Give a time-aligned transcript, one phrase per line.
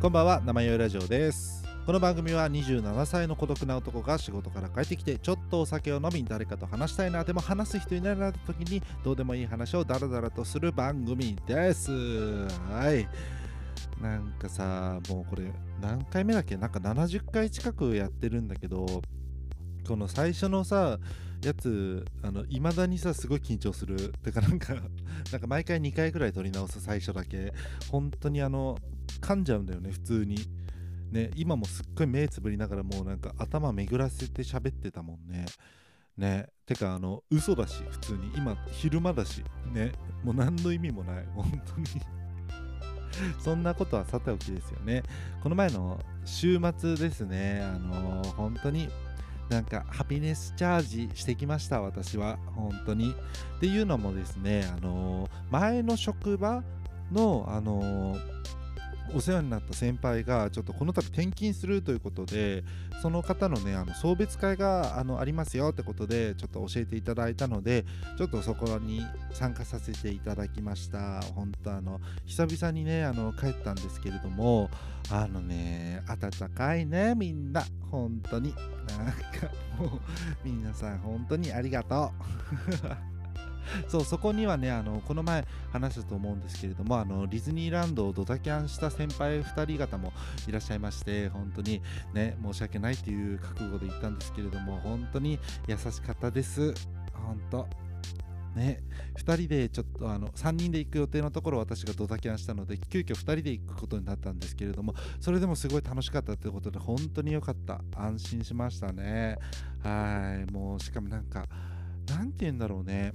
[0.00, 1.62] こんばんは生よいラジオです。
[1.84, 11.92] この番組は27歳の孤独な男が仕事から帰ってきてちょっとお酒を飲み誰かと話したいなでも話す人いないなった時にどうでもいい話をダラダラとする番組です。
[11.92, 13.06] はい。
[14.00, 16.56] なんかさもうこれ何回目だっけ？
[16.56, 19.02] なんか70回近くやってるんだけど
[19.86, 20.98] この最初のさ
[21.42, 24.12] やつあの未だにさすごい緊張する。
[24.22, 24.74] てかなんか
[25.32, 27.52] なんか毎回2回ぐらい撮り直す最初だけ。
[27.90, 28.78] 本当にあの
[29.20, 30.36] 噛んじゃうんだよね普通に。
[31.10, 35.46] ね今もすっごい目つぶりながらもうなんか頭巡らせて喋ってたもんね。
[36.16, 38.32] ねてかあの嘘だし普通に。
[38.36, 41.26] 今昼間だしねもう何の意味もない。
[41.34, 41.86] 本当に。
[43.40, 45.02] そんなことはさておきですよね。
[45.42, 47.60] この前の週末ですね。
[47.62, 48.88] あのー、本当に
[49.50, 52.38] なんかハピネスチャージしてきました私は。
[52.54, 53.12] 本当に。
[53.12, 56.62] っていうのもですねあのー、前の職場
[57.12, 58.40] のあのー
[59.14, 62.64] お世話になった先輩がちょっとこの度転勤するということで
[63.02, 67.84] その方のねあの送別会があのありますよってことでちょっと教えていただいたので
[68.16, 71.20] ちょっとそこに参加させていただきました。
[71.34, 74.70] 本当あの久々にねあの帰ったんですけれども
[75.10, 77.64] あのね温かいねみんな。
[77.90, 78.54] 本当に。
[78.90, 79.14] なんか
[79.78, 79.90] もう
[80.44, 82.12] 皆さん本当にありがと
[83.14, 83.19] う。
[83.88, 90.12] そうそこにはねあのこの前話したと思うんですけれどもあのディズニーランドをドタキャンした先輩2人方も
[90.48, 91.82] いらっしゃいまして本当に
[92.14, 96.74] ね申し訳ないという覚悟で言ったんですけれども本当に優しかったです。
[97.12, 97.90] 本当。
[98.54, 98.82] ね、
[99.16, 107.80] 2人でちょっとあの3人で行く予定のところ私がドタキャンしたので急遽2人で行くことになったんですけれどもそれでもすごい楽しかったということで本当に良かった。
[107.94, 109.38] 安心しましたね。
[109.82, 110.52] はい。
[110.52, 111.46] もうしかもなんか
[112.08, 113.12] なんて言うんだろうね。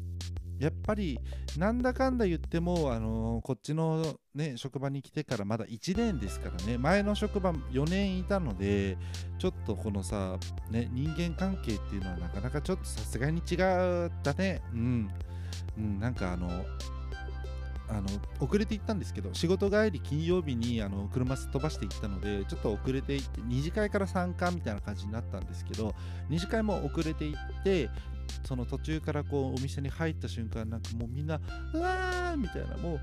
[0.59, 1.19] やっぱり
[1.57, 6.77] なんだかんだ言っても、あのー、こっちの、ね、職場に来てからまだ1年ですからね。
[6.77, 8.97] 前の職場4年いたので
[9.37, 10.37] ちょっとこのさ、
[10.71, 14.61] ね、人間関係っていうのはなかなかちょっとさすがに違ったね。
[14.73, 15.09] うん、
[15.77, 16.49] うん、なんかあの
[17.87, 18.07] あの
[18.39, 25.93] 遅れて行ったんですけど仕事帰り金曜日にあの車すっ飛ばして行ったのでちょっと遅れて行って2次会から参加みたいな感じになったんですけど
[26.29, 27.89] 2次会も遅れて行って
[28.43, 31.39] その途中からこうお店に入った瞬間なんかもうみんな
[31.73, 33.01] うわーみたいなもう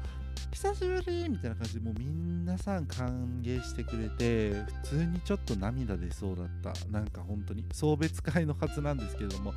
[0.52, 3.08] 久しぶりみたいな感じでもう皆さん歓
[3.42, 6.72] 迎してくれて普通にちょっと涙出そうだった。
[6.90, 9.54] なんか本当に送別会のはずなんですけれども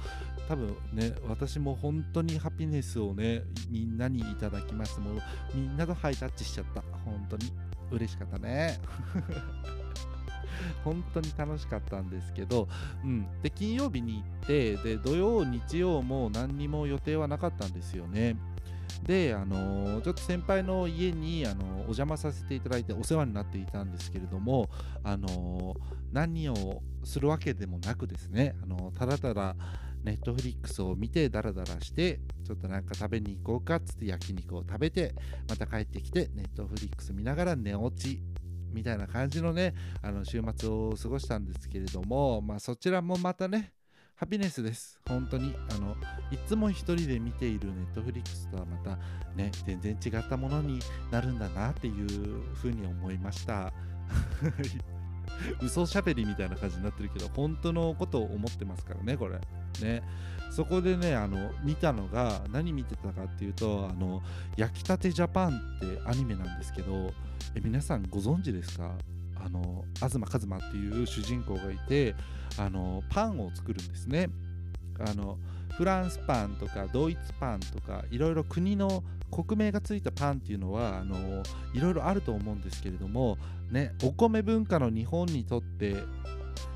[0.47, 5.21] 多分ね私も本当にハピネスをねみんなにいただきましてもう
[5.53, 6.81] みんなとハイタッチしちゃった。
[7.03, 7.51] 本当に
[7.91, 8.79] 嬉しかったね。
[10.83, 12.67] 本当に楽しかったんですけど、
[13.03, 18.37] うん、で金曜日に行ってで土曜日曜も何にも予定はなかったんですよね。
[19.03, 24.69] で、あの、ちょっと先輩の家に、あの、お邪魔させていただいてお世話になっていたんですけれども、
[25.03, 25.75] あの、
[26.15, 29.55] 何をするわけでもなくですね、あのただただ
[30.03, 35.13] ネットフリックスを見てダラダラしてちょっとなんか食べに行こうかっつって焼肉を食べて
[35.49, 38.21] また帰ってきてネットフリックス見ながら寝落ち
[38.75, 43.71] みたいな感じのねあの週末を過ごしたんですけれどもまあそちらもまたね
[44.17, 44.97] ハピネスです。
[45.09, 45.53] 本当に。
[45.71, 45.93] あの、
[46.31, 48.97] いつも一人で見ているネットフリックスとはまた
[49.35, 50.79] ね、全然違ったものに
[51.11, 53.73] なるんだなっていうふうに思いました。
[55.61, 59.39] 嘘しゃべりみたいな感じになってるけど、本当のことを思ってますからね、これ。
[59.81, 60.03] ね。
[60.51, 64.21] そこでね、あの、見たのが、何見てたかっていうと、あの、
[64.57, 67.13] 焼きたてジャパンってアニメなんですけど、
[67.55, 68.91] え皆さんご存知ですか？
[69.37, 72.15] あの東一馬っていう主人公がいて
[72.57, 74.27] あのパンを作るんですね
[74.99, 75.37] あの
[75.77, 81.43] フランスパンとかドイツパンとかいろいろ国の国名がついたパンっていうのはあの
[81.73, 83.37] いろいろあると思うんですけれども、
[83.71, 85.95] ね、お米文化の日本にとって、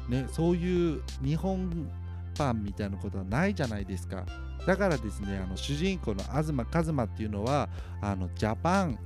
[0.09, 1.89] ね、そういう日本
[2.37, 4.25] パンみたいなことはないじゃないですか。
[4.65, 7.69] だからですねあの主人公の東一馬っていうのは
[8.01, 8.99] あのジャパン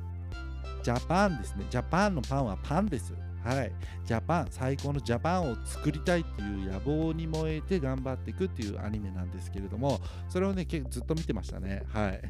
[0.84, 1.66] ジャパンですね。
[1.70, 3.14] ジャパンのパンはパンです。
[3.44, 3.72] はい、
[4.06, 10.00] ジャパン最高のジャパンを作りたいっていう野望に燃えて頑張っていくっていうアニメなんですけれども
[10.30, 11.84] それをねずっと見てましたね。
[11.90, 12.22] はい。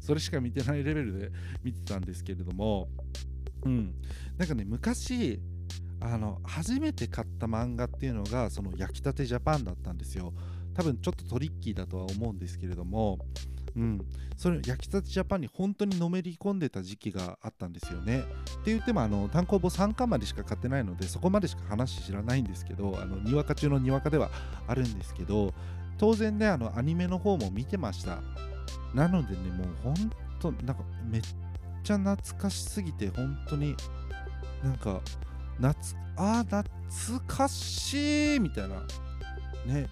[0.00, 1.30] それしか見てないレベルで
[1.64, 2.88] 見てたんですけれども
[3.64, 3.94] うん
[4.38, 5.40] なんかね昔
[6.00, 10.32] あの初めて買った漫画っていうのがその焼きたてジャパンだったんですよ
[10.74, 13.18] 多分ちょっとトリッキーだとは思うんですけれども
[13.76, 14.00] うん、
[14.36, 18.20] それ焼きたてジャパンに本当にのめり込んでた時期があったんですよね。
[18.20, 18.22] っ
[18.64, 24.30] て言ってもあの単行本3巻までしか買ってないのでそこまでしか話知らないんですけどあのにわか中のにわかでは
[24.66, 25.54] あるんですけど
[25.98, 28.20] 当然ねあのアニメの方も見てました。
[28.94, 29.94] なのでねもう本
[30.40, 31.22] 当なんかめっ
[31.82, 33.76] ちゃ懐かしすぎて本当に
[34.62, 35.00] なんか
[35.58, 38.76] 夏あ懐かしいみたいな
[39.66, 39.88] ね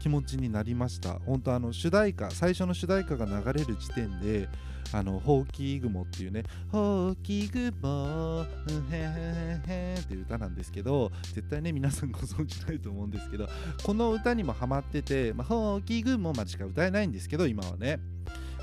[0.00, 1.18] 気持ちになりました。
[1.26, 4.48] 本当あの主題歌最初の主題歌が流れる時点で
[4.92, 8.44] あのほうき雲っていうねほうき雲
[8.90, 13.48] へへへっていう歌なんですけど絶対ね皆さんご存知ないと思うんですけど
[13.82, 17.98] この歌にもハマってて、まあ、ほうき雲までしか歌えないんですけど今はね。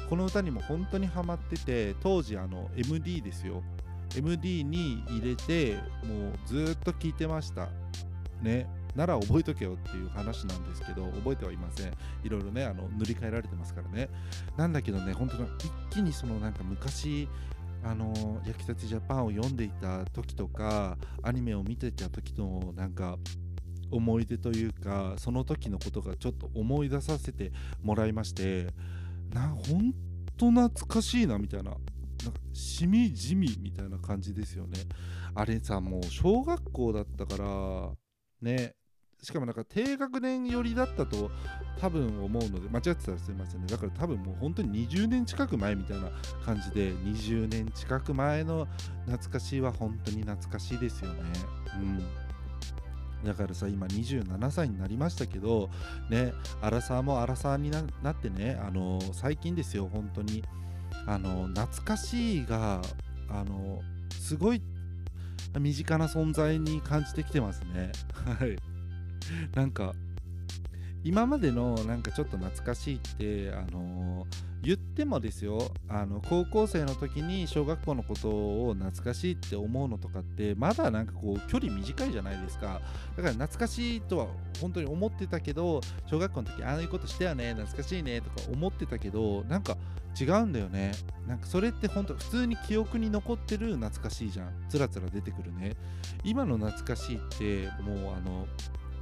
[0.10, 3.64] この歌にも本当にハマってて当時あの MD ですよ。
[4.16, 7.70] MD に入れてもうずっと聴いてました。
[8.42, 8.68] ね。
[8.96, 11.94] なら覚えとけよっていう話なんですけど覚えてはいません。
[12.24, 14.10] いろいろねあの塗り替えられてますからね。
[14.58, 17.28] なんだけどね本当に一気にそのなんか昔
[17.84, 23.18] あの焼きたてジャパンを読んでいた時とかアニメを見てた時のなんか
[23.92, 27.52] 思い出というかその時のことがちょっと思い出させて
[27.84, 28.68] もらいまして
[29.34, 29.94] な本
[30.38, 34.80] 当懐かしいなみたいななんかしみじみみたいな感じですよね。
[35.34, 37.92] あれさもう小学校だったから
[38.42, 38.76] ね
[39.22, 41.32] しかもなんか低学年寄りだったと
[41.80, 43.68] 多分思うので間違ってたらすいませんね。
[43.68, 46.12] だから多分もう本当に20年近く前みたいな
[46.46, 48.68] 感じで20年近く前の
[49.08, 51.24] 懐かしいは本当に懐かしいですよね。
[51.76, 52.25] うん。
[53.24, 55.70] だからさ今27歳になりましたけど
[56.10, 57.82] ねアラサーもアラサーにな
[58.12, 60.44] ってねあの最近ですよ本当に。
[61.08, 62.82] あの懐かしいが
[63.30, 63.82] あの
[64.12, 64.62] すごい
[65.60, 67.92] 身近な存在に感じてきてますね。
[68.40, 68.58] はい。
[69.56, 69.94] なんか
[71.06, 82.82] 今までのなんかちょっと懐かしいってあのー言ってもですよあの高校生の時に小学校のことを懐かしいって思うのとかってまだなんかこう距離短いじゃないですか。
[83.16, 84.28] だから懐かしいとは
[84.60, 89.78] 本当に思ってたけど小学校の時ああいうことしたよね懐かしいねとか思ってたけどなんか
[90.20, 90.94] 違うんだよね。
[91.28, 94.50] なんかそれって本当普通に記憶に残ってる懐かしいじゃん。
[94.68, 95.76] つらつら出てくるね。
[96.24, 98.48] 今の懐かしいってもうあの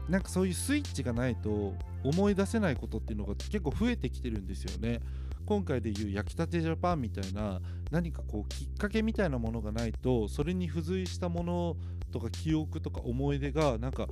[0.09, 1.73] なんかそういうスイッチがないと
[2.03, 4.99] 思い出せないことっていうのが結構増えてきてるんですよね。
[5.45, 7.59] 今回でいう焼きたてジャパンみたいな
[7.91, 11.75] 何かこうきっかけみたいなものがないとそれに付随したもの
[12.11, 14.07] とか記憶とか思い出がなんか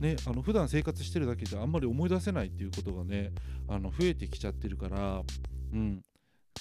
[0.00, 3.32] ねあの普段生活してるだけじゃあんまり思い出せないっていうことがね
[3.68, 5.22] あの増えてきちゃってるから
[5.72, 6.02] うん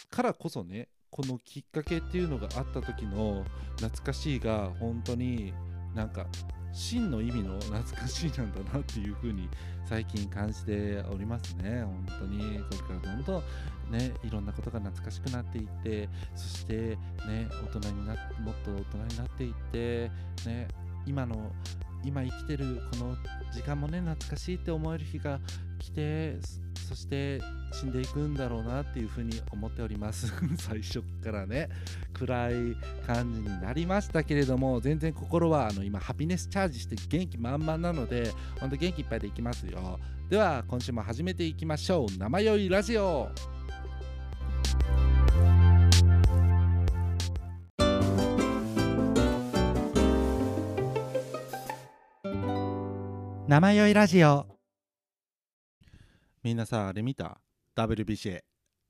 [0.10, 3.46] からこそねこのきっかけっていうのがあった時の
[3.78, 5.54] 懐かしいが本当に
[5.96, 6.26] なんか
[6.74, 9.50] 真の意味の懐かしいなんだなっていう風に
[9.86, 11.84] 最近感じておりますね。
[11.84, 12.60] 本当に。
[12.60, 16.98] これからどんどんねいろんなことが懐かしくなっていってそして
[17.28, 20.12] ね大人になもっと大人になっていって
[20.46, 20.68] ね
[21.06, 21.52] 今の
[22.04, 23.16] 今生きてるこの
[23.52, 25.40] 時間もね懐かしいって思える日が
[25.82, 26.38] 来て
[26.88, 27.42] そして
[27.72, 30.32] 死んでいくんだろうなっていうふうに思っております。
[30.58, 31.70] 最初からね。
[32.14, 32.54] 暗い
[33.08, 40.00] 感じになりましたけれども全然心はあの今ハピネスチャージして元気満々なのでほんと元気いっぱいでいきますよ。
[40.30, 42.18] では今週も始めていきましょう。
[42.18, 43.30] 生酔いラジオ。
[53.48, 54.51] 生酔いラジオ。
[56.44, 57.40] みんなさあれ見た
[57.76, 58.42] ？WBC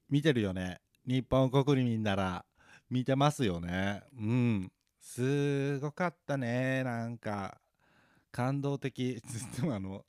[0.10, 0.80] 見てるよね。
[1.06, 2.46] 日本国民なら。
[2.90, 4.04] 見てますよね。
[4.18, 4.72] うん。
[5.02, 6.82] すごかったね。
[6.86, 7.60] なんか。
[8.32, 9.22] 感動的。
[9.60, 10.06] でもあの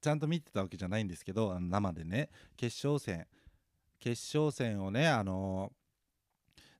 [0.00, 2.30] ちゃんと見てたわけじゃないんですけどあの生でね。
[2.56, 3.26] 決勝戦。
[3.98, 5.72] 決勝戦をねあの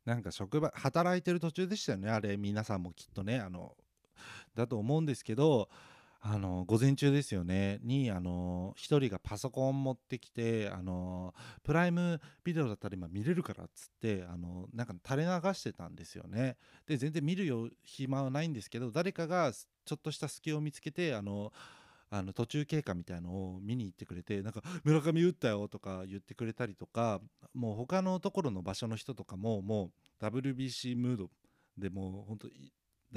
[0.04, 2.10] なんか職場働いてる途中でしたよね。
[2.10, 3.76] あれ皆さんもきっとねあの
[4.54, 5.68] だと思うんですけど
[6.20, 7.78] あの午前中ですよね。
[7.82, 16.56] にあの1人がパソコン持ってきてあのプライムビデオだったら今見れるからっつってあのなんか垂れ流してたんですよね。
[16.86, 21.52] で全然見るよ暇はないんですけど誰かがちょっとした隙を見つけてあの
[22.10, 27.20] あの途中経過みたいのを見に行ってくれてなんか村上打ったよとか言ってくれたりとか
[27.52, 31.30] もう他のところの場所の人とかももう WBC ムード
[31.76, 32.48] でもう本当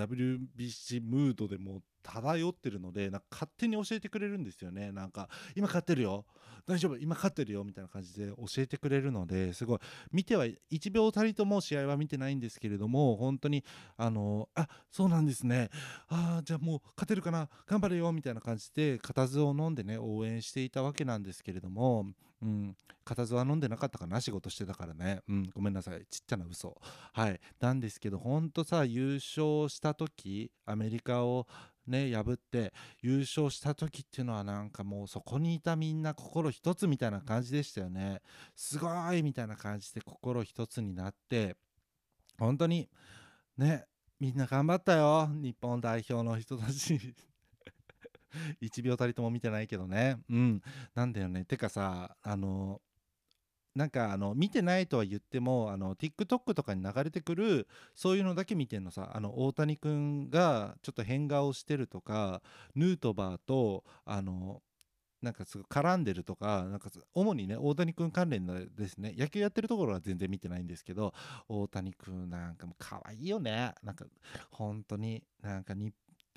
[0.06, 4.92] WBC ムードでも漂ってるのでなんか勝手に教えてくれるんですよね。
[4.92, 6.26] なんか今勝ってるよ。
[6.66, 6.98] 大丈夫。
[6.98, 7.64] 今勝ってるよ。
[7.64, 9.80] みたいな感じで教えてくれるのですごい。
[10.12, 13.64] 見ては1秒たりとも試合は見てないんですけれども本当に
[13.98, 15.70] あのあそうなんですね。
[16.08, 17.50] ああじゃあもう勝てるかな。
[17.68, 18.12] 頑張れよ。
[18.12, 22.06] みたいな感じで固唾を飲んでね応援していたわけなんですけれども
[22.42, 26.06] うん、固唾は飲んでなかったかな仕事してたからね、うん、ごめんなさい。
[26.10, 26.80] ちっちゃな嘘。
[27.14, 27.40] はい。
[27.60, 31.48] なんですけどほんとさ優勝した時アメリカを
[31.88, 38.22] ね破って優勝した時っていうのはなんかもうそこにいたみんな心一つみたいな感じでしたよね。
[38.56, 41.56] すごいみたいな感じで心一つになって
[42.38, 42.90] 本当に
[43.58, 43.86] ね
[44.20, 45.30] みんな頑張ったよ。
[45.32, 47.16] 日本代表の人たち。
[48.62, 50.18] 1秒たりとも見てないけどね。
[50.30, 50.62] うん。
[50.96, 51.46] なんだよね。
[51.46, 52.82] てかさあの
[53.76, 59.12] なんかあの見てないとは言ってもあの TikTok とかに流れてくるそういうのだけ見てんのさ。
[59.14, 62.42] あの大谷君がちょっと変顔してるとか
[62.76, 64.62] ヌートバーとあの
[65.22, 69.14] なんかすごい絡んでるとかなんか主にね大谷君関連ですね。
[69.18, 71.14] 野球やってるところは全然見てないんですけど
[71.48, 73.74] 大谷君なんかも可愛いよね。
[73.84, 74.06] なんか
[74.52, 75.94] 本当になんか日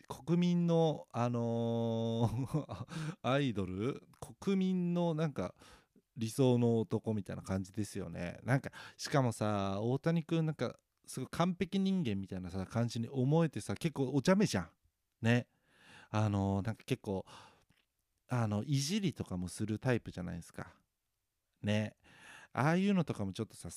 [0.08, 2.86] 国民のあのー
[3.22, 4.02] アイドル
[4.42, 5.54] 国民のなんか
[6.16, 8.38] 理想の男みたいな感じですよね。
[8.44, 14.68] なんかしかもさ大谷君なんかすごい完璧人間みたいなさ感じに思えてさ結構お茶目じゃん。
[15.22, 15.46] ね。
[16.10, 17.24] あのー、なんか結構
[18.28, 20.66] あのいじりとかもするタイプじゃないですか。
[21.62, 21.96] ね。
[22.52, 23.70] ああいうのとかもちょっとさ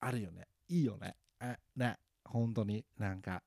[0.00, 0.46] あるよね。
[0.68, 1.16] いいよね。
[1.40, 1.98] えね。
[2.24, 2.84] 本当に。
[2.98, 3.42] なんか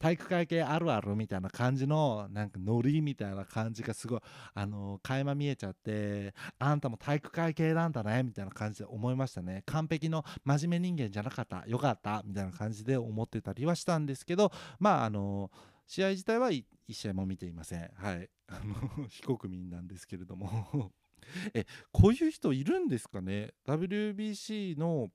[0.00, 4.20] 体育会系あるあるみたいな感じのなんかノリみたいな感じがすごい
[4.54, 9.62] あの垣間見えちゃってあんたも体育会系なんだねみたいな感じで思いましたね。
[9.66, 15.50] 完璧の真面目人間じゃなかったよかったみたいな感じで思ってたりはしたんですけどまああの
[15.86, 17.90] 試合自体は1試合も見ていません。
[17.94, 18.30] はい。
[18.48, 20.92] あの 非国民なんですけれども。
[21.52, 25.10] えこういう人いるんですかね？WBC の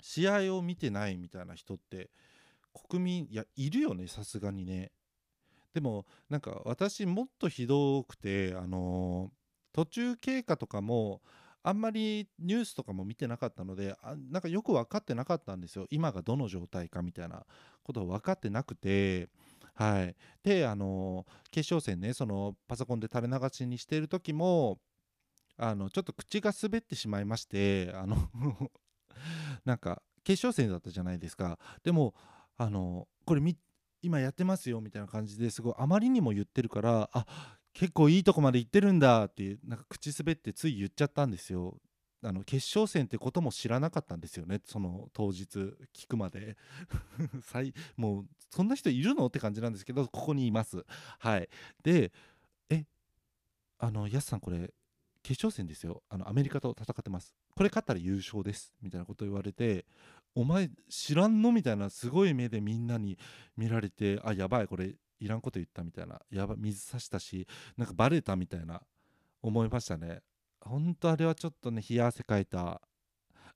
[0.00, 2.10] 試合を見てないみたいな人って。
[2.88, 4.92] 国民いやいるよねさすがにね。
[5.74, 9.30] でもなんか私もっとひどくてあの、
[9.72, 11.20] 途中経過とかも
[11.62, 15.86] あんまりニュースとかも見てなかったのであなんかよく分かってなかったんですよ。
[15.90, 17.44] 今がどの状態かみたいな
[17.82, 19.28] ことを分かってなくて
[19.74, 20.16] はい。
[20.42, 24.78] であの、決勝戦ねそのパソコンで垂れ流しにしてる時も
[25.58, 28.16] あのちょっと口が滑ってしまいましてあの
[29.64, 31.58] なんか決勝戦だったじゃないですか。
[31.82, 32.14] でも
[32.56, 33.42] あのこれ
[34.02, 37.26] 今やってますよみたいな感じですごいあまりにも言ってるからあ
[37.72, 41.76] 結構いいとこまで行ってるんだっていうなんか口滑ってつい言っちゃったんですよ。
[42.22, 45.58] あの決勝戦ってことも知らなかったんですよねその当日
[45.94, 46.56] 聞くまで。
[47.96, 49.26] もうそんな人いるの？
[49.26, 50.84] って感じなんですけどここにいます。
[51.18, 51.48] はい。
[51.82, 52.12] で
[52.70, 52.86] え
[53.78, 54.72] あのやすさんこれ
[55.22, 56.02] 決勝戦ですよ。
[56.08, 57.34] あのアメリカと戦ってます。
[57.54, 58.74] これ勝ったら優勝です。
[58.80, 59.84] みたいなこと言われて
[60.36, 61.50] お前知らんの？
[61.50, 63.18] みたいなすごい目でみんなに
[63.56, 68.82] 見られてあやばいこれいらんこと言ったみたいなやば水さしたしなんかバレたみたいな
[69.42, 70.20] 思いましたね。
[70.60, 72.82] 本当あれはちょっとね冷や汗かいた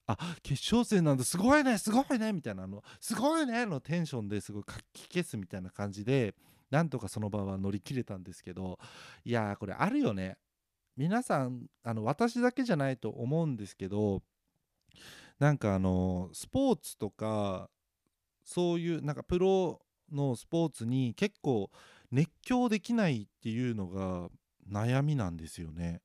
[0.07, 1.25] あ決勝戦なんだ。
[1.25, 6.35] すごいねすごいねみたいなのすごいねのテンションですごいかき消すみたいな感じで
[6.71, 8.79] なんとかその場は乗り切れたんですけど
[9.25, 10.39] いやーこれあるよね。
[10.97, 14.23] 皆さんあの私だけじゃないと思うんですけど
[15.41, 17.71] なんかあのスポーツとか
[18.45, 19.81] そういうなんかプロ
[20.13, 21.71] のスポーツに結構
[22.13, 24.29] 熱狂できないっていうのが
[24.71, 26.03] 悩みなんですよね。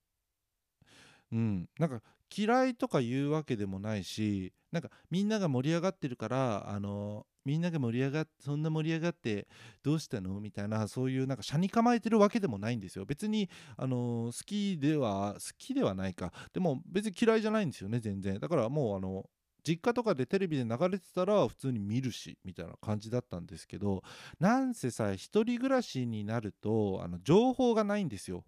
[1.32, 2.01] うん、なんか
[2.36, 9.47] 嫌いとか言うわけでもないしなんかみんなが盛り上がってるからあのみんなが盛り上がってそんな盛り上がって
[9.83, 10.39] どうしたの？
[10.39, 13.05] みたいなそういうなんか車に構えてるわけでもないんですよ。
[13.05, 16.33] 別にあの好きでは好きではないか。
[16.53, 18.39] でも別に嫌いじゃないんですよね全然。
[18.39, 19.29] だからもうあの
[19.67, 24.03] 実家とかでテレビで流れてたら普通に見るしみたいな感じだったんですけど
[24.39, 28.43] なんせさ一人暮らしになるとあの情報がないんですよ。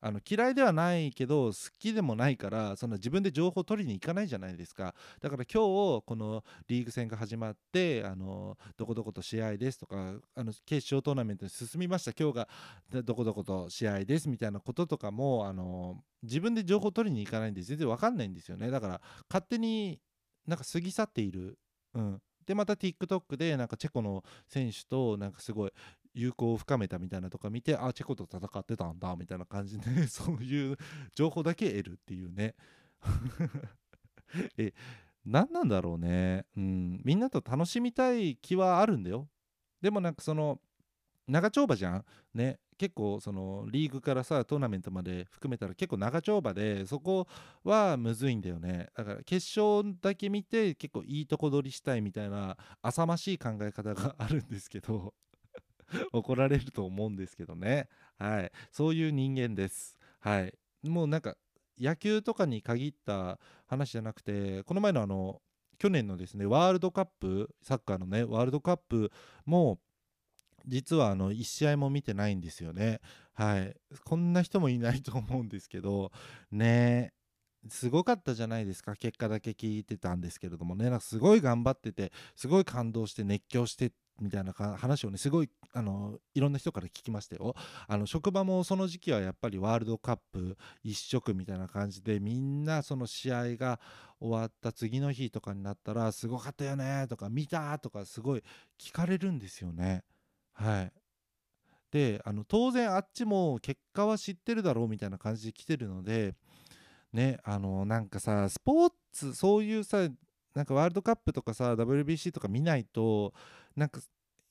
[0.00, 4.94] あの嫌いではないけど好きでもないからその自分で情報を取りに行かないじゃないですか。
[5.20, 5.62] だから今
[6.00, 12.12] 日このリーグ戦が始まってあのどこどこと試合ですとかあの決勝トーナメントに進みました。
[12.18, 12.48] 今日が
[13.02, 18.70] どこどこと試合ですみたいなこととかもあの自分で情報を取りに行かないんで全然わかんないんですよね。
[18.70, 20.00] だから勝手に
[20.46, 21.58] なんか過ぎ去っている、
[21.94, 25.72] うん、でまた TikTok でなんかチェコの選手となんかすごい
[26.14, 30.76] 友好を深めたみたいなとか見てあチェコと戦ってたんだみたいな感じで そういう
[31.14, 32.54] 情報だけ得るっていうね。
[34.56, 34.72] え
[35.24, 36.46] 何なんだろうね。
[36.56, 37.00] うん。
[37.04, 39.28] みんなと楽しみたい気はあるんだよ。
[39.80, 40.60] でもなんかその
[41.26, 42.04] 長丁場じゃん？
[42.34, 42.58] ね。
[42.78, 47.28] 結構そのリーグからさトーナメントまで含めたら結構長丁場でそこ
[47.62, 48.88] はむずいんだよね。
[48.96, 55.12] だから決勝だけ見て結構いいとこ取りしたいみたいな浅ましい考え方があるんですけど。
[56.12, 57.88] 怒られると思うんですけどね。
[58.18, 58.52] はい。
[58.70, 59.96] そういう人間です。
[60.20, 60.54] はい。
[60.82, 61.36] もうなんか
[61.78, 65.40] 野球とかに限った話じゃなくてこの前のあの
[65.78, 69.10] 去年のですねワールドカップサッカーのねワールドカップ
[69.46, 69.80] も
[70.66, 73.00] 実はあの1試合も見てないんですよね。
[73.32, 73.74] はい。
[74.04, 76.12] こんな人もいないと思うんですけど
[76.50, 77.14] ね
[77.68, 78.94] すごかったじゃないですか。
[78.96, 80.84] 結果だけ聞いてたんですけれどもね。
[80.90, 87.54] なんかすごい頑張っててすごい感動して熱狂してみたいな話をねすごいあのいろんな人から聞きましたよ。
[87.86, 93.80] あの職場もその時期はやっぱりワールドカップ一色みたいな感じでみんなその試合が
[94.20, 98.42] 終わった次の日とかになったらすごかったよねとか見たとかすごい
[98.78, 100.04] 聞かれるんですよね。
[100.52, 100.92] はい。
[101.90, 106.34] であの当然あっちも結果は知ってるだろうみたいな感じで来てるので
[107.12, 110.08] ねあのなんかさスポーツそういうさ
[110.54, 113.32] なんかワールドカップとかさ WBC とか見ないと
[113.76, 114.00] なんか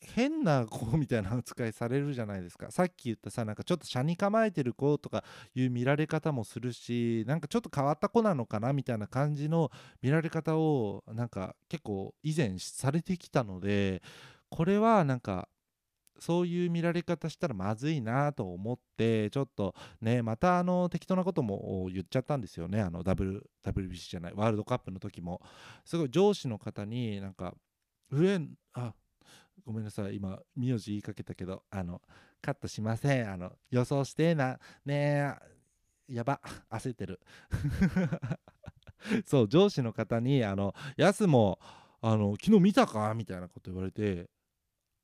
[0.02, 2.72] 変な子みたいな扱いされるじゃないですか。
[2.72, 5.24] さっき言ったさなんかちょっと車に構えてる子とか
[5.56, 14.02] いう見られ方もするしなんかちょっと変わった子なのかなみたいな感じの見られ方をなんか結構以前されてきたので
[14.50, 15.50] これはなんか
[16.20, 22.82] そういう見られ方したらまずいなと思ってちょっとねまたあの適当なことも言っちゃったんですよね。
[22.82, 25.42] あの w WBC じゃないワールドカップの時も。
[25.86, 27.56] すごい上司の方になんか
[28.12, 28.40] 上
[28.74, 28.94] あ
[29.66, 32.02] ごめんなさい今名字言いかけたけどあの
[32.42, 33.32] カットしません。
[33.32, 35.36] あの予想してなね
[36.10, 37.20] えやば焦ってる。
[39.26, 41.60] そう上司の方にあの「やすも
[42.02, 44.30] あの昨日見たか?」みたいなこと言われて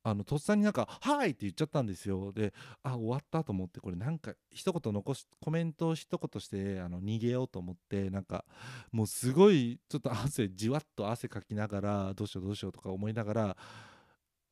[0.08, 8.46] あのとっさになんか「はい!」って言っちゃったんですよであ終わったと思ってこれなんか一言残しコメントを一言してあの逃げようと思ってなんか
[8.92, 13.58] もうすごいちょっと汗じわっと汗かきながらどうしようどうしようとか思いながら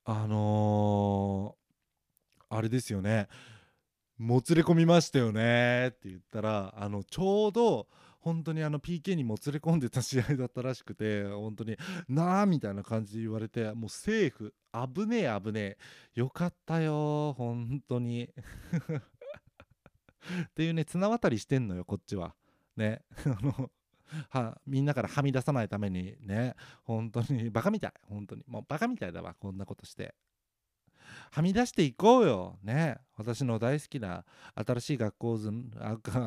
[0.06, 3.28] あのー、あれですよね
[4.18, 7.88] もつれ込みましたよねって言ったらあのちょうど
[8.24, 11.78] 本当にあの PK にもつれ込んでた試合だったらしくて本当に
[12.08, 14.54] なあみたいな感じで言われてもうセーフ。
[14.74, 15.78] 危ねえ危ねえ。
[16.16, 18.30] よかったよ本当に。
[20.48, 22.34] っていうね綱渡りしてんのよこっちは。
[22.78, 23.02] ね。
[23.26, 23.72] あの
[24.30, 26.56] はみんなからはみ出さないためにね。
[26.86, 27.94] 本当にバカみたい。
[28.04, 28.44] 本当に。
[28.48, 30.16] もうバカみたいだわこんなことして。
[31.34, 32.60] はみ出していこうよ。
[32.62, 33.00] ね。
[33.18, 35.50] 私の大好きな新しい学校ず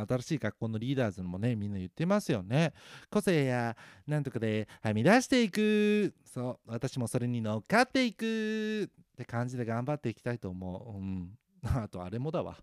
[0.09, 2.75] 新しい学校のリーダーズもねみんな言ってますよね。
[3.09, 6.13] 個性やなんとかではみ出していく。
[6.25, 6.71] そう。
[6.73, 8.91] 私もそれに乗っかっていく。
[8.91, 12.59] って感じで頑張っていきたいと思う、うん、 あとあれもだわ。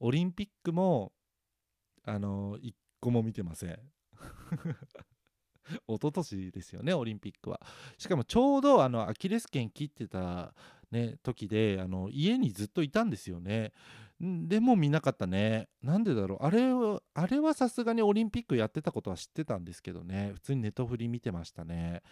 [0.00, 1.12] オリンピックも
[2.02, 3.78] あの一個も見てません。
[5.88, 7.60] 一昨年ですよねオリンピックは。
[7.96, 10.54] しかもちょうどあのアキレス腱切ってた
[10.90, 13.72] ね、時であの家にずっといたんですよね。
[14.20, 15.68] でも見なかったね。
[15.82, 16.44] なんでだろう。
[16.46, 20.30] あれは、あれはさすがにオリンピックやってたことは知ってたんですけどね。
[20.34, 22.02] 普通にネトフリ見てましたね。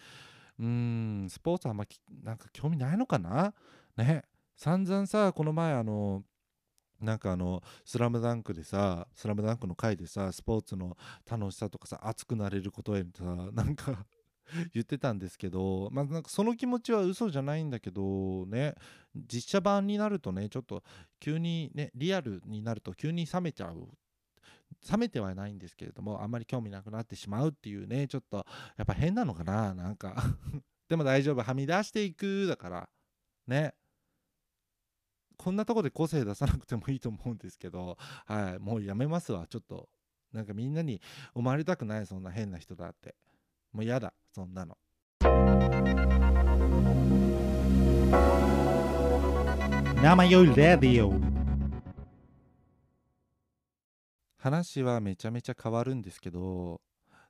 [0.58, 1.86] うん、スポーツあんま
[2.22, 3.54] なんか興味ないのかな？
[3.96, 4.24] ね。
[4.56, 6.24] 散々さ、この前あの、
[7.00, 10.96] なんかあの「スラムダンクでさ「スラムダンクの回でさスポーツの
[11.28, 14.06] 楽しさとかさ熱くなれることへさなんか
[14.74, 18.74] 言ってたんですけど、まあ、なんかその気持ちは嘘じゃないんだけどね
[19.14, 20.82] 実写版になるとねちょっと
[21.20, 23.88] 急にねリアルになると急に冷めちゃう
[24.90, 30.14] 冷めてはないんですけれどもあんまり興味なくなってしまうっていうねちょっとやっぱ変なのかななんか。
[30.88, 32.88] でも大丈夫はみ出していくだから。
[33.46, 33.74] ね。
[35.38, 39.88] こんなとこで個性出さなくてもいいと思うんですけどはいもうやめますわちょっと。
[40.32, 41.00] なんかみんなに
[41.32, 43.14] 思われたくないそんな変な人だって。
[43.74, 44.78] もう嫌だそんなの。
[50.00, 51.12] 生よいレディオ。
[54.38, 56.82] 話はめちゃめちゃ変わるんですけど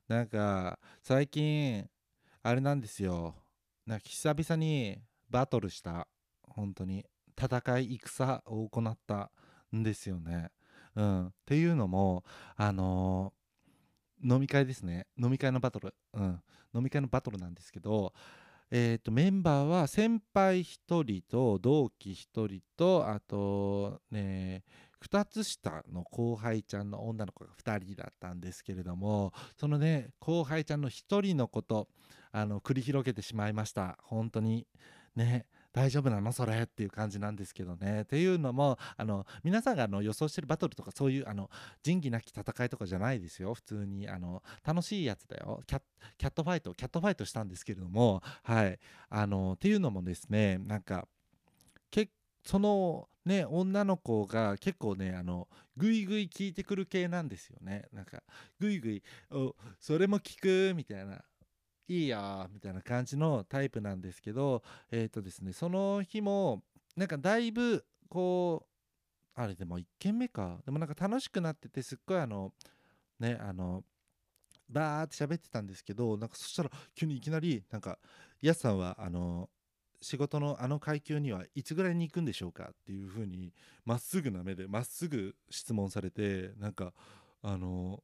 [0.07, 1.87] なんか最近
[2.43, 3.33] あれなんですよ。
[3.87, 4.99] なんか久々に
[5.31, 6.07] バトルした
[6.43, 7.07] 本当に。
[7.37, 9.31] 戦い戦を行った
[9.75, 10.51] んですよね。
[10.95, 12.23] うん、っていうのも
[12.55, 13.45] あのー
[14.23, 15.05] 飲み会ですね。
[15.21, 16.41] 飲み会のバトル、うん、
[16.73, 18.13] 飲み会のバトルなんですけど、
[18.71, 24.63] えーと、メンバーは先輩1人と同期1人とあとね
[25.07, 31.87] 2つ下の後輩ちゃんの女の子が2人だったんですけれどもそのね後輩ちゃんの1人のこと
[32.31, 33.97] あの繰り広げてしまいました。
[34.03, 34.67] 本当に
[35.15, 35.45] ね。
[35.75, 36.31] 大丈夫なの？
[36.31, 38.03] それっていう感じなんですけどね。
[38.03, 41.49] っていうのもあの皆さんがあの予想してるバトルとかそういうあの
[41.83, 43.53] 仁義なき戦いとかじゃないですよ。
[43.53, 45.61] 普通にあの楽しいやつだよ。
[45.67, 45.79] キャ
[46.19, 48.23] ットファイトキャットファイトしたんですけれども。
[48.43, 48.79] はい。
[49.09, 51.09] あのっていうのもですねなんか
[51.91, 52.09] け
[52.45, 57.83] そのね女の子が結構ねあのグイグイ聞いてくる系なんですよね。
[57.91, 58.23] なんか
[58.61, 60.73] グイグイおそれも聞く？
[60.73, 61.21] みたいな。
[61.87, 66.63] いいやみたいな感じのタイプなんですけどえっ、ー、とですねその日も
[66.95, 68.75] なんかだいぶこう
[69.39, 72.53] あれでも1軒目かでもなんか楽しくなっててすっごいあの
[73.19, 73.83] ねあの
[74.69, 77.99] バーって喋ってたんですけどなんかそしたら急にいきなりなんか
[78.41, 79.49] 「やすさんはあの
[80.01, 86.93] 仕事のあの階級にはいつぐらいに行くんでしょうか?」っていう風にまっすぐな目でまっすぐ質問されてなんか
[87.41, 88.03] あの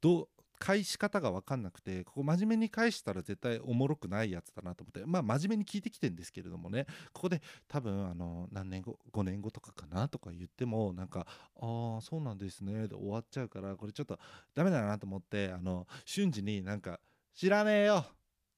[0.00, 0.28] どう
[0.58, 11.26] 返し方が分かんなくてここ真面目に返したら絶対おもろくないやつだなと思ってまあ真面目に聞いてきてんですけれどもねここで多分あの何年後5年後とかかなとか言ってもなんか
[11.60, 14.18] 「ああそうなんですね」で終わっちゃうからこれちょっと
[14.54, 17.00] ダメだなと思ってあの瞬時になんか
[17.34, 18.10] 「知らねえよ!」って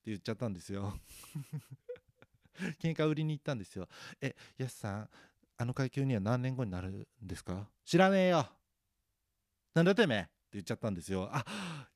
[0.06, 0.98] 言っちゃったんですよ
[2.80, 3.88] 喧嘩売りに行ったんですよ
[4.20, 5.10] えやすさん
[5.56, 8.48] あの階級には何年後になるんですか知らねえよ
[9.74, 11.28] なんだてめえ言っちゃったんですよ。
[11.32, 11.44] あ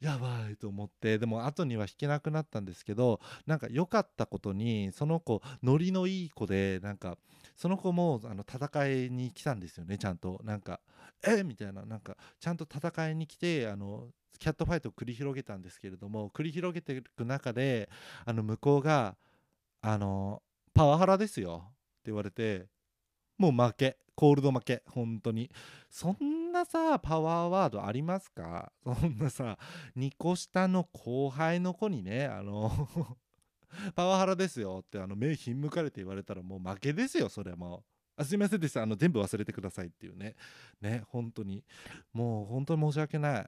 [0.00, 1.18] やばいと思って。
[1.18, 7.18] でも後には弾けなくなったんですけどなんか良かったことにその子ノリのいい子でなんか
[7.56, 10.40] その子もあの戦いに来たんですよねちゃんと。
[10.44, 10.80] なんか
[11.22, 11.42] え？
[11.42, 11.84] みたいな。
[11.84, 17.88] なんかちゃんと戦いに来てあのキャットファイトを繰り広げたんですけれども繰り広げていく中で
[18.24, 19.16] あの向こうが
[19.80, 21.74] あのパワハラですよって
[22.06, 22.66] 言われて
[23.38, 23.98] もう負け。
[24.16, 24.82] コールド負け。
[24.86, 25.50] 本当に。
[25.90, 26.16] そん
[26.54, 28.72] なさパワーワードありますか？
[28.82, 29.58] そんなさ
[29.96, 32.70] 2個下の後輩の子にねあの
[33.94, 37.84] パワハラですよってあの目ひんむかれて言われたらもう負けですよそれも。
[38.16, 38.82] あすいませんでした。
[38.82, 40.36] あの全部忘れてくださいっていうね。
[40.80, 41.64] ね本当に。
[42.12, 43.46] もう本当に申し訳ない。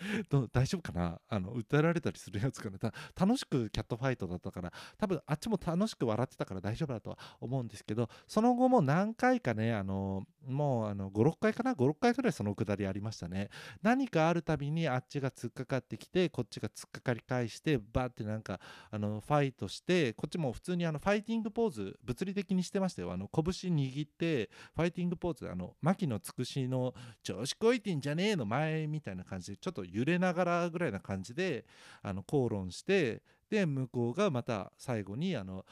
[0.52, 1.20] 大丈夫かな？
[1.28, 2.78] あの訴えられたりするやつかな？
[3.18, 13.50] 楽しくキャットファイトだったから多分あっちも楽しく笑ってたから大丈夫だとは思うんですけどその後も何回かねあのもうあの56回かな？56回くらいそのくだりありましたね。
[13.82, 18.60] 何かあるたびにあっちが突っかかってきてこっちが突っかかり返してバーってなんか
[18.90, 23.12] あのファイトしてこっちも普通にあのファイティングポーズ物理的にしてましたよ。
[23.12, 31.64] あの拳握ってファイティングポーズあの牧野つくしの調子こいてんじゃねえの前みたいな感じでちょっと揺れながらぐらいな感じで
[32.02, 35.64] あの口論してで向こうがまた最後にあの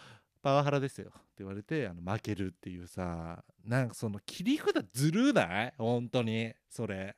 [0.43, 5.75] パワハラですよって言われてあの負けるっていうさなんかその切り札ずるない？
[5.79, 7.17] 本当にそれ。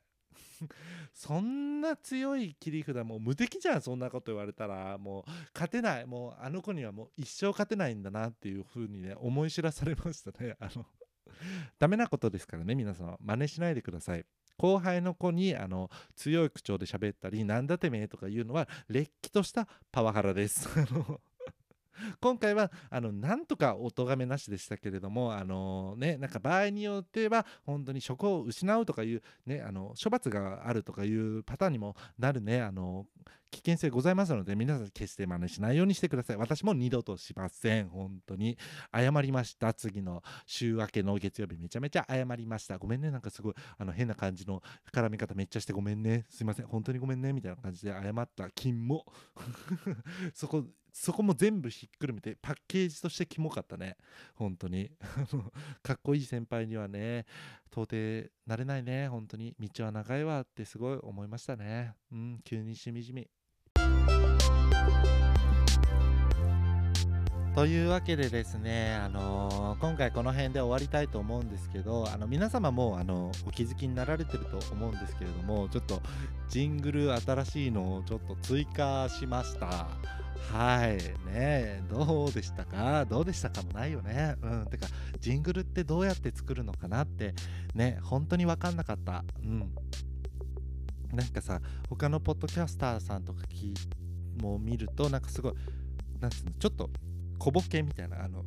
[1.14, 4.98] そんな強い切り札もう無敵じゃんそんなこと言われたら。
[4.98, 6.06] もう勝てない。
[6.06, 10.56] もうあの子にはもう一生勝てないんだなっていう風にね思い知らされましたね。
[10.58, 10.86] あの
[11.78, 14.24] ダメなことですからね皆さん真似しないでください。
[14.61, 20.68] 後輩の子にあの強い口調で喋ったりなんだてめえとか言うのはれっきとしたパワハラです。
[22.20, 32.62] 今回はあのなんとかお咎めなしでしたけれどもあのねなんか場合によっては本当に職を失うとかいうねあの処罰があるとかいうパターンにもなるね。
[32.62, 33.06] あの
[33.50, 36.36] 危険性ございますので皆さん決して真似しないようにしてください。
[36.36, 37.88] 私も二度としません。
[37.88, 38.56] 本当に。
[38.94, 39.74] 謝りました。
[39.74, 42.78] 次の週明けの月曜日めちゃめちゃ謝りました。
[42.78, 43.10] ごめんね。
[43.10, 46.26] なんかすごいあの変な感じの絡み方めっちゃしてごめんね。
[46.28, 46.66] すいません。
[46.66, 47.32] 本当にごめんね。
[47.32, 48.50] みたいな感じで謝った。
[48.50, 49.04] 金も。
[50.32, 53.96] そこそこも全部ひっくるめてパッケージとしてキモかったね。
[54.35, 54.90] 本当に。
[55.83, 57.26] かっこいい先輩にはね
[57.70, 59.09] 到底なれないね。
[59.09, 59.55] 本当に。
[59.59, 61.94] 道は長いわってすごい思いましたね。
[62.12, 62.40] うん。
[62.44, 63.29] 急にしみじみ。
[67.55, 76.00] というわけでですね、あのー、今回この辺で終わりたいと思うんですけどあの皆様もあのお気づきになられてると思うんですけれどもちょっと
[76.48, 79.88] ジングル新しいのをちょっと追加しました。
[80.53, 80.98] はい。
[81.26, 83.05] ねどうでしたか？
[83.05, 84.35] どうでしたかもないよね。
[84.42, 84.66] うん。
[84.66, 84.87] てか
[85.20, 87.35] ジングルってどうやって作るのかなって
[87.74, 89.24] ね本当に分かんなかった。
[89.42, 89.72] うん。
[91.12, 93.74] なんかさ他のポッドキャスターさんとか聞
[94.42, 95.55] も見るとなんかすごい
[96.20, 96.88] なんつうのちょっと
[97.38, 98.44] 小ボケみたいなあの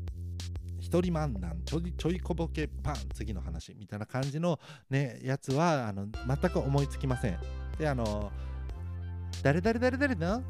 [0.80, 7.38] 一人漫談ちょいちょい小ボケパン次の話みたいな感じのねやつはあの全く思いつきません。
[7.78, 8.32] であの
[9.42, 10.44] 誰誰誰誰の？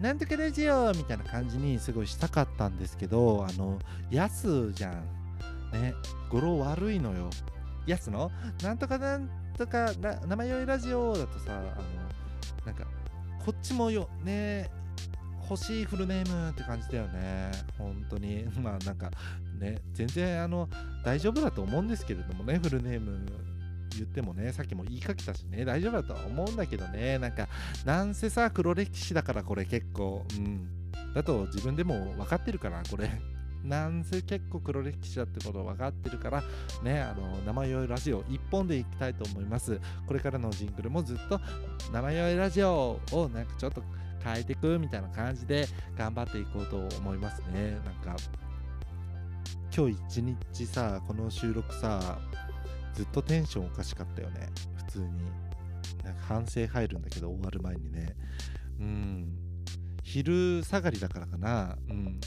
[0.00, 3.78] なんとかラジオみたいな感じにすごいしたかったんですけど、あの、
[4.10, 5.04] やすじゃん。
[5.72, 5.92] ね、
[6.30, 7.28] 語呂悪いのよ。
[7.86, 8.30] やすの？
[8.62, 9.92] なんとかなんとか
[10.26, 11.64] 名前よいラジオだとさ、あの、
[12.64, 12.84] なんか、
[13.44, 14.70] こっちもよ、ね、
[15.50, 17.50] 欲しいフルネームって感じだよね。
[17.76, 18.44] 本当に。
[18.62, 19.10] まあなんか、
[19.58, 20.68] ね、全然あの、
[21.04, 23.18] 大丈夫だと思うんですけれどもね、フルネーム
[23.96, 27.48] 言ってもね、さっきも言いかけたしね、大丈夫だとは思うんだけどね、なんか、
[27.84, 30.68] なんせさ、黒歴史だからこれ結構、うん。
[31.14, 33.10] だと自分でも分かってるから、これ。
[33.64, 36.44] なんせ結構黒歴史だってこと分かってるから、
[36.84, 39.80] ね、あの、生酔いラジオ一本でいきたいと思います。
[40.06, 41.40] これからのジングルもずっと
[41.92, 43.82] 生酔いラジオをなんかちょっと
[44.22, 47.72] 変えていくみたいな感じで頑張っていこうと思いますね。
[47.84, 48.16] なんか、
[49.76, 52.18] 今日一日さ、この収録さ、
[52.94, 54.48] ずっとテンションおかしかったよね。
[54.76, 55.06] 普通に。
[56.04, 58.16] なんか反省入るんだけど終わる前にね。
[58.80, 59.38] うん。
[60.02, 61.76] 昼下がりだからかな。
[61.88, 62.20] うん。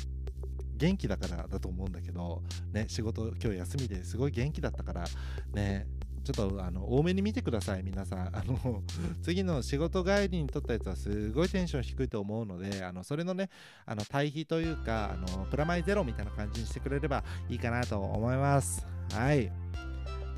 [0.82, 5.06] 元気だからだと思うんだけどね仕事今日休みですごい元気だったから
[5.54, 5.86] ね
[6.24, 8.19] ちょっとあの多めに見てください皆さん。
[8.36, 8.84] あの
[9.24, 13.50] 次の仕事帰りに撮ったやつはすごいテンション低いと思うのであのそれのね
[13.88, 18.86] あの対比というかあのプラマイゼロみたいな感じにしてくれればいいかなと思います。
[19.13, 19.52] はい。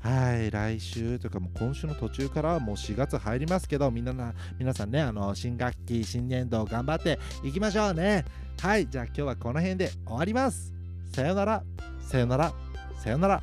[0.00, 8.24] はい来週とかも今週の途中からはもう4月入りますけどみんなな皆さんねあの新学期新年度頑張っていきましょうね。
[8.60, 10.72] はいじゃあ今日はこの辺で終わります。
[11.12, 11.62] さよなら。
[12.00, 12.52] さよなら。
[12.98, 13.42] さよなら。